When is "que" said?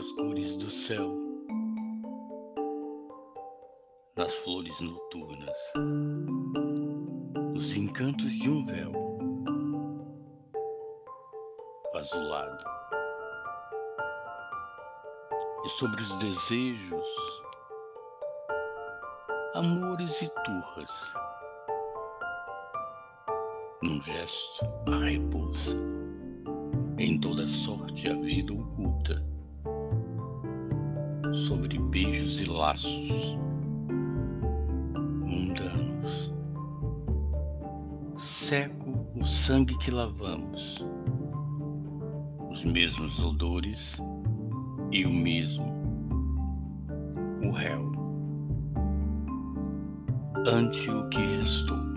39.78-39.90, 51.08-51.20